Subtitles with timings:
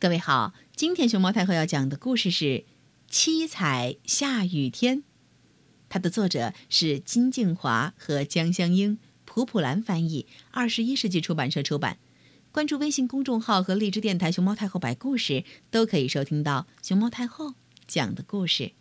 [0.00, 2.44] 各位好，今天熊猫太后要讲的故事是
[3.08, 4.98] 《七彩下雨天》，
[5.88, 11.98] 它的作者是金静华和江香英，蒲蒲兰翻译，二十一世纪出版社出版。
[12.52, 17.54] 关注微信公众号和荔枝电台“熊猫太后摆故事”，都可以收听到熊猫太后
[17.88, 18.74] 讲的故事。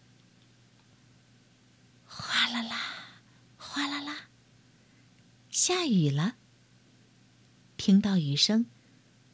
[2.06, 2.80] 哗啦啦，
[3.58, 4.28] 哗啦啦，
[5.50, 6.36] 下雨了。
[7.76, 8.68] 听到雨声，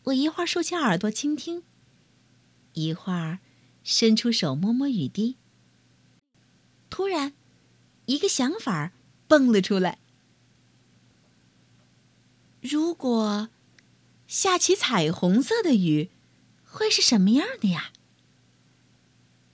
[0.06, 1.64] 我一会儿竖起耳朵倾听，
[2.74, 3.40] 一会儿
[3.84, 5.38] 伸出手摸摸雨滴。
[6.90, 7.34] 突然，
[8.06, 8.92] 一个想法
[9.28, 10.00] 蹦了出来：
[12.62, 13.50] 如果
[14.28, 16.10] 下起彩虹色的雨，
[16.66, 17.92] 会是什么样的呀？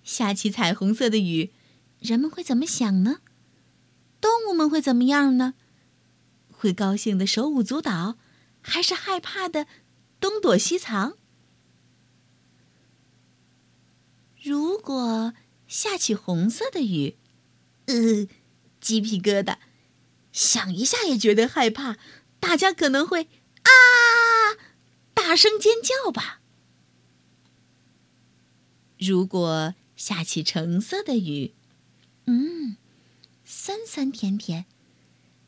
[0.03, 1.51] 下起彩虹色的雨，
[1.99, 3.21] 人们会怎么想呢？
[4.19, 5.53] 动物们会怎么样呢？
[6.51, 8.17] 会高兴的手舞足蹈？
[8.61, 9.65] 还是害怕的，
[10.19, 11.18] 东躲西藏。
[14.41, 15.33] 如果
[15.67, 17.17] 下起红色的雨，
[17.85, 18.27] 呃，
[18.79, 19.57] 鸡皮疙瘩，
[20.31, 21.97] 想一下也觉得害怕。
[22.39, 23.23] 大家可能会
[23.63, 23.69] 啊，
[25.13, 26.41] 大声尖叫吧。
[28.97, 31.53] 如果下起橙色的雨，
[32.25, 32.77] 嗯，
[33.43, 34.65] 酸酸甜甜，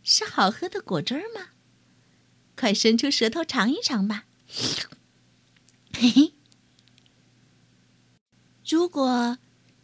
[0.04, 1.50] 是好喝的果汁吗？
[2.58, 4.26] 快伸出舌头尝一尝吧！
[5.94, 6.34] 嘿嘿。
[8.72, 9.38] 如果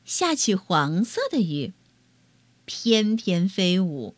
[0.05, 1.73] 下起黄色的雨，
[2.63, 4.15] 翩翩飞舞，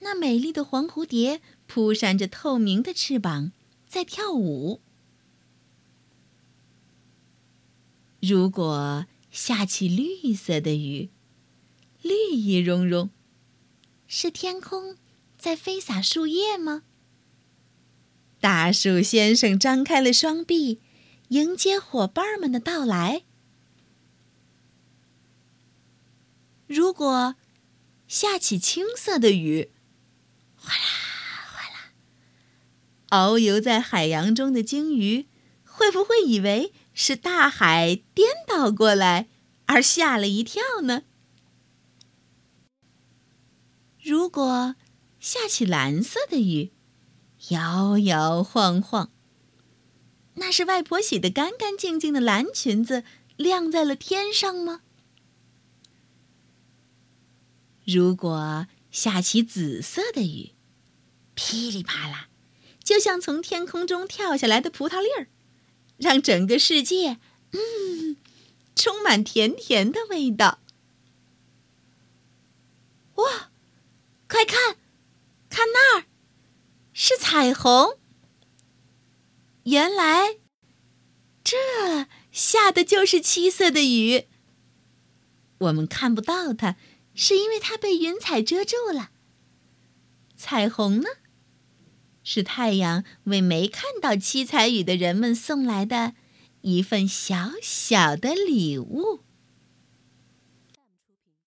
[0.00, 3.52] 那美丽的黄蝴蝶扑扇着透明的翅膀，
[3.86, 4.80] 在跳舞。
[8.20, 11.10] 如果下起绿色的雨，
[12.02, 13.10] 绿意融融，
[14.08, 14.96] 是天空
[15.38, 16.82] 在飞洒树叶吗？
[18.40, 20.80] 大树先生张开了双臂，
[21.28, 23.22] 迎接伙伴们的到来。
[26.66, 27.36] 如果
[28.08, 29.70] 下起青色的雨，
[30.56, 30.80] 哗啦
[31.52, 31.92] 哗啦，
[33.10, 35.26] 遨游在海洋中的鲸鱼
[35.64, 39.28] 会不会以为是大海颠倒过来
[39.66, 41.02] 而吓了一跳呢？
[44.02, 44.76] 如果
[45.20, 46.72] 下起蓝色的雨，
[47.48, 49.10] 摇摇晃晃，
[50.34, 53.04] 那是外婆洗的干干净净的蓝裙子
[53.36, 54.82] 晾在了天上吗？
[57.86, 60.52] 如果下起紫色的雨，
[61.34, 62.28] 噼里啪啦，
[62.82, 65.28] 就像从天空中跳下来的葡萄粒儿，
[65.96, 67.18] 让整个世界，
[67.52, 68.16] 嗯，
[68.74, 70.58] 充满甜甜的味道。
[73.14, 73.50] 哇，
[74.28, 74.76] 快看，
[75.48, 76.04] 看那儿！
[76.92, 77.98] 是彩虹。
[79.64, 80.38] 原来，
[81.44, 84.26] 这下的就是七色的雨。
[85.58, 86.76] 我们看不到它，
[87.16, 89.10] 是因为它被云彩遮住了。
[90.36, 91.08] 彩虹呢，
[92.22, 96.14] 是太阳为没看到七彩雨的人们送来的
[96.60, 99.25] 一份小小的礼物。